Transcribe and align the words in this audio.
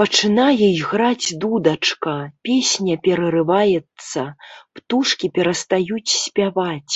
Пачынае 0.00 0.66
іграць 0.76 1.28
дудачка, 1.44 2.14
песня 2.48 2.94
перарываецца, 3.04 4.22
птушкі 4.80 5.26
перастаюць 5.38 6.16
спяваць. 6.22 6.94